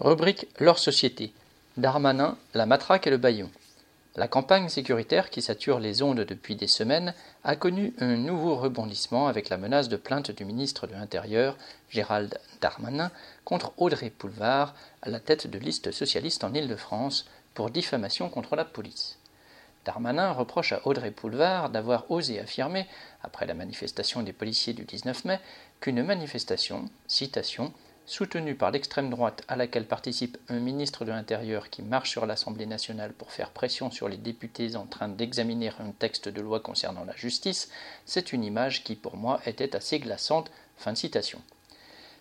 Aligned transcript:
Rubrique 0.00 0.46
Leur 0.60 0.78
société. 0.78 1.32
Darmanin, 1.76 2.38
la 2.54 2.66
matraque 2.66 3.08
et 3.08 3.10
le 3.10 3.16
baillon. 3.16 3.50
La 4.14 4.28
campagne 4.28 4.68
sécuritaire 4.68 5.28
qui 5.28 5.42
sature 5.42 5.80
les 5.80 6.02
ondes 6.02 6.20
depuis 6.20 6.54
des 6.54 6.68
semaines 6.68 7.14
a 7.42 7.56
connu 7.56 7.92
un 7.98 8.14
nouveau 8.14 8.54
rebondissement 8.54 9.26
avec 9.26 9.48
la 9.48 9.56
menace 9.56 9.88
de 9.88 9.96
plainte 9.96 10.30
du 10.30 10.44
ministre 10.44 10.86
de 10.86 10.92
l'Intérieur, 10.92 11.56
Gérald 11.90 12.38
Darmanin, 12.60 13.10
contre 13.44 13.72
Audrey 13.76 14.10
Poulevard, 14.10 14.76
à 15.02 15.10
la 15.10 15.18
tête 15.18 15.50
de 15.50 15.58
liste 15.58 15.90
socialiste 15.90 16.44
en 16.44 16.54
Île-de-France, 16.54 17.26
pour 17.54 17.70
diffamation 17.70 18.28
contre 18.28 18.54
la 18.54 18.64
police. 18.64 19.18
Darmanin 19.84 20.30
reproche 20.30 20.72
à 20.72 20.80
Audrey 20.86 21.10
Poulevard 21.10 21.70
d'avoir 21.70 22.08
osé 22.08 22.38
affirmer, 22.38 22.86
après 23.24 23.46
la 23.46 23.54
manifestation 23.54 24.22
des 24.22 24.32
policiers 24.32 24.74
du 24.74 24.84
19 24.84 25.24
mai, 25.24 25.40
qu'une 25.80 26.04
manifestation, 26.04 26.84
citation, 27.08 27.72
soutenue 28.08 28.54
par 28.54 28.70
l'extrême 28.70 29.10
droite 29.10 29.44
à 29.48 29.56
laquelle 29.56 29.86
participe 29.86 30.38
un 30.48 30.58
ministre 30.60 31.04
de 31.04 31.10
l'Intérieur 31.10 31.68
qui 31.68 31.82
marche 31.82 32.10
sur 32.10 32.24
l'Assemblée 32.24 32.64
nationale 32.64 33.12
pour 33.12 33.32
faire 33.32 33.50
pression 33.50 33.90
sur 33.90 34.08
les 34.08 34.16
députés 34.16 34.76
en 34.76 34.86
train 34.86 35.08
d'examiner 35.08 35.70
un 35.78 35.90
texte 35.90 36.30
de 36.30 36.40
loi 36.40 36.60
concernant 36.60 37.04
la 37.04 37.14
justice, 37.14 37.70
c'est 38.06 38.32
une 38.32 38.44
image 38.44 38.82
qui 38.82 38.96
pour 38.96 39.16
moi 39.16 39.40
était 39.44 39.76
assez 39.76 39.98
glaçante. 39.98 40.50
Fin 40.78 40.92
de 40.92 40.98
citation. 40.98 41.42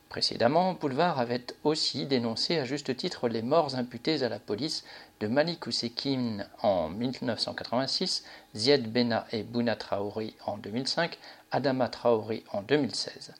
Précédemment, 0.09 0.73
Boulevard 0.73 1.19
avait 1.19 1.45
aussi 1.63 2.05
dénoncé 2.05 2.57
à 2.57 2.65
juste 2.65 2.95
titre 2.95 3.29
les 3.29 3.41
morts 3.41 3.75
imputées 3.75 4.23
à 4.23 4.29
la 4.29 4.39
police 4.39 4.83
de 5.19 5.27
Malik 5.27 5.67
Oussekine 5.67 6.47
en 6.63 6.89
1986, 6.89 8.23
Zied 8.55 8.91
Bena 8.91 9.25
et 9.31 9.43
Bouna 9.43 9.75
Traoré 9.75 10.33
en 10.45 10.57
2005, 10.57 11.17
Adama 11.51 11.87
Traoré 11.87 12.43
en 12.51 12.61
2016. 12.61 13.33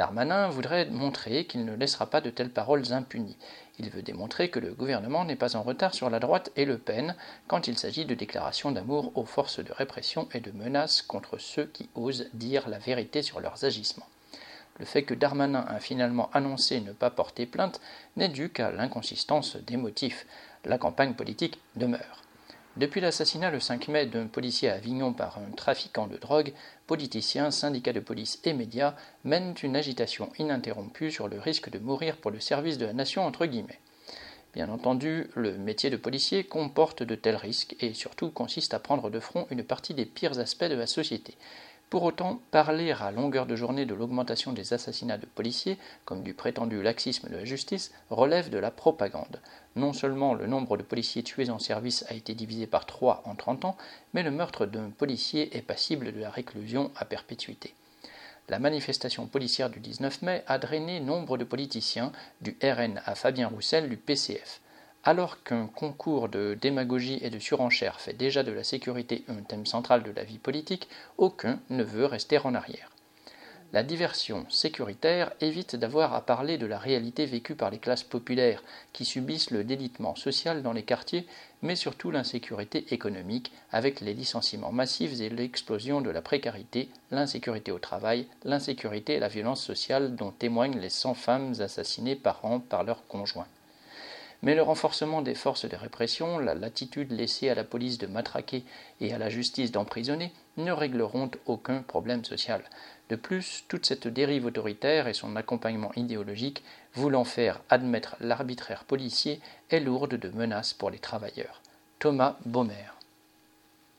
Darmanin 0.00 0.48
voudrait 0.48 0.86
montrer 0.86 1.44
qu'il 1.44 1.66
ne 1.66 1.76
laissera 1.76 2.06
pas 2.06 2.22
de 2.22 2.30
telles 2.30 2.48
paroles 2.48 2.94
impunies. 2.94 3.36
Il 3.78 3.90
veut 3.90 4.00
démontrer 4.00 4.48
que 4.48 4.58
le 4.58 4.72
gouvernement 4.72 5.26
n'est 5.26 5.36
pas 5.36 5.56
en 5.56 5.62
retard 5.62 5.92
sur 5.92 6.08
la 6.08 6.20
droite 6.20 6.50
et 6.56 6.64
Le 6.64 6.78
Pen 6.78 7.14
quand 7.48 7.68
il 7.68 7.76
s'agit 7.76 8.06
de 8.06 8.14
déclarations 8.14 8.72
d'amour 8.72 9.12
aux 9.14 9.26
forces 9.26 9.62
de 9.62 9.70
répression 9.70 10.26
et 10.32 10.40
de 10.40 10.52
menaces 10.52 11.02
contre 11.02 11.36
ceux 11.36 11.66
qui 11.66 11.90
osent 11.94 12.30
dire 12.32 12.70
la 12.70 12.78
vérité 12.78 13.20
sur 13.20 13.40
leurs 13.40 13.66
agissements. 13.66 14.08
Le 14.78 14.86
fait 14.86 15.02
que 15.02 15.12
Darmanin 15.12 15.66
a 15.68 15.80
finalement 15.80 16.30
annoncé 16.32 16.80
ne 16.80 16.92
pas 16.92 17.10
porter 17.10 17.44
plainte 17.44 17.78
n'est 18.16 18.30
dû 18.30 18.48
qu'à 18.48 18.70
l'inconsistance 18.70 19.56
des 19.56 19.76
motifs. 19.76 20.24
La 20.64 20.78
campagne 20.78 21.12
politique 21.12 21.60
demeure. 21.76 22.22
Depuis 22.76 23.00
l'assassinat 23.00 23.50
le 23.50 23.58
5 23.58 23.88
mai 23.88 24.06
d'un 24.06 24.28
policier 24.28 24.70
à 24.70 24.74
Avignon 24.74 25.12
par 25.12 25.38
un 25.38 25.50
trafiquant 25.50 26.06
de 26.06 26.16
drogue, 26.16 26.52
politiciens, 26.86 27.50
syndicats 27.50 27.92
de 27.92 27.98
police 27.98 28.40
et 28.44 28.52
médias 28.52 28.94
mènent 29.24 29.56
une 29.64 29.74
agitation 29.74 30.30
ininterrompue 30.38 31.10
sur 31.10 31.26
le 31.26 31.40
risque 31.40 31.68
de 31.68 31.80
mourir 31.80 32.16
pour 32.16 32.30
le 32.30 32.38
service 32.38 32.78
de 32.78 32.86
la 32.86 32.92
nation 32.92 33.26
entre 33.26 33.46
guillemets. 33.46 33.80
Bien 34.54 34.68
entendu, 34.68 35.26
le 35.34 35.58
métier 35.58 35.90
de 35.90 35.96
policier 35.96 36.44
comporte 36.44 37.02
de 37.02 37.16
tels 37.16 37.36
risques 37.36 37.74
et 37.80 37.92
surtout 37.92 38.30
consiste 38.30 38.72
à 38.72 38.78
prendre 38.78 39.10
de 39.10 39.20
front 39.20 39.48
une 39.50 39.64
partie 39.64 39.94
des 39.94 40.06
pires 40.06 40.38
aspects 40.38 40.64
de 40.64 40.74
la 40.74 40.86
société. 40.86 41.36
Pour 41.90 42.04
autant, 42.04 42.40
parler 42.52 42.92
à 42.92 43.10
longueur 43.10 43.46
de 43.46 43.56
journée 43.56 43.84
de 43.84 43.94
l'augmentation 43.94 44.52
des 44.52 44.72
assassinats 44.72 45.18
de 45.18 45.26
policiers, 45.26 45.76
comme 46.04 46.22
du 46.22 46.34
prétendu 46.34 46.80
laxisme 46.80 47.28
de 47.28 47.34
la 47.34 47.44
justice, 47.44 47.90
relève 48.10 48.48
de 48.48 48.58
la 48.58 48.70
propagande. 48.70 49.40
Non 49.74 49.92
seulement 49.92 50.34
le 50.34 50.46
nombre 50.46 50.76
de 50.76 50.84
policiers 50.84 51.24
tués 51.24 51.50
en 51.50 51.58
service 51.58 52.04
a 52.08 52.14
été 52.14 52.32
divisé 52.34 52.68
par 52.68 52.86
trois 52.86 53.24
en 53.26 53.34
30 53.34 53.64
ans, 53.64 53.76
mais 54.14 54.22
le 54.22 54.30
meurtre 54.30 54.66
d'un 54.66 54.90
policier 54.90 55.56
est 55.56 55.62
passible 55.62 56.12
de 56.12 56.20
la 56.20 56.30
réclusion 56.30 56.92
à 56.94 57.04
perpétuité. 57.04 57.74
La 58.48 58.60
manifestation 58.60 59.26
policière 59.26 59.68
du 59.68 59.80
19 59.80 60.22
mai 60.22 60.44
a 60.46 60.58
drainé 60.58 61.00
nombre 61.00 61.38
de 61.38 61.44
politiciens, 61.44 62.12
du 62.40 62.56
RN 62.62 63.02
à 63.04 63.16
Fabien 63.16 63.48
Roussel 63.48 63.88
du 63.88 63.96
PCF. 63.96 64.60
Alors 65.02 65.42
qu'un 65.42 65.66
concours 65.66 66.28
de 66.28 66.58
démagogie 66.60 67.20
et 67.22 67.30
de 67.30 67.38
surenchère 67.38 68.00
fait 68.00 68.12
déjà 68.12 68.42
de 68.42 68.52
la 68.52 68.62
sécurité 68.62 69.24
un 69.28 69.42
thème 69.42 69.64
central 69.64 70.02
de 70.02 70.10
la 70.10 70.24
vie 70.24 70.36
politique, 70.36 70.88
aucun 71.16 71.58
ne 71.70 71.82
veut 71.82 72.04
rester 72.04 72.36
en 72.36 72.54
arrière. 72.54 72.90
La 73.72 73.82
diversion 73.82 74.44
sécuritaire 74.50 75.32
évite 75.40 75.74
d'avoir 75.74 76.12
à 76.12 76.20
parler 76.26 76.58
de 76.58 76.66
la 76.66 76.76
réalité 76.76 77.24
vécue 77.24 77.54
par 77.54 77.70
les 77.70 77.78
classes 77.78 78.02
populaires 78.02 78.62
qui 78.92 79.06
subissent 79.06 79.52
le 79.52 79.64
délitement 79.64 80.16
social 80.16 80.62
dans 80.62 80.74
les 80.74 80.82
quartiers, 80.82 81.26
mais 81.62 81.76
surtout 81.76 82.10
l'insécurité 82.10 82.92
économique 82.92 83.52
avec 83.72 84.02
les 84.02 84.12
licenciements 84.12 84.72
massifs 84.72 85.18
et 85.20 85.30
l'explosion 85.30 86.02
de 86.02 86.10
la 86.10 86.20
précarité, 86.20 86.90
l'insécurité 87.10 87.72
au 87.72 87.78
travail, 87.78 88.26
l'insécurité 88.44 89.14
et 89.14 89.20
la 89.20 89.28
violence 89.28 89.64
sociale 89.64 90.14
dont 90.14 90.32
témoignent 90.32 90.78
les 90.78 90.90
100 90.90 91.14
femmes 91.14 91.54
assassinées 91.60 92.16
par 92.16 92.44
an 92.44 92.58
par 92.58 92.84
leurs 92.84 93.06
conjoints. 93.06 93.46
Mais 94.42 94.54
le 94.54 94.62
renforcement 94.62 95.20
des 95.20 95.34
forces 95.34 95.66
de 95.66 95.76
répression, 95.76 96.38
la 96.38 96.54
latitude 96.54 97.12
laissée 97.12 97.50
à 97.50 97.54
la 97.54 97.64
police 97.64 97.98
de 97.98 98.06
matraquer 98.06 98.64
et 99.00 99.12
à 99.12 99.18
la 99.18 99.28
justice 99.28 99.70
d'emprisonner 99.70 100.32
ne 100.56 100.72
régleront 100.72 101.30
aucun 101.46 101.82
problème 101.82 102.24
social. 102.24 102.62
De 103.10 103.16
plus, 103.16 103.64
toute 103.68 103.86
cette 103.86 104.08
dérive 104.08 104.46
autoritaire 104.46 105.08
et 105.08 105.14
son 105.14 105.36
accompagnement 105.36 105.92
idéologique, 105.96 106.62
voulant 106.94 107.24
faire 107.24 107.60
admettre 107.68 108.16
l'arbitraire 108.20 108.84
policier, 108.84 109.40
est 109.70 109.80
lourde 109.80 110.14
de 110.14 110.28
menaces 110.30 110.72
pour 110.72 110.90
les 110.90 110.98
travailleurs. 110.98 111.60
Thomas 111.98 112.36
Baumer 112.46 112.99